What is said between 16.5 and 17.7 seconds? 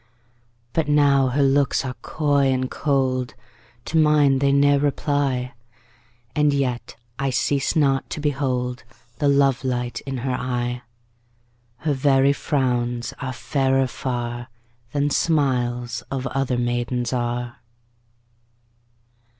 maidens are.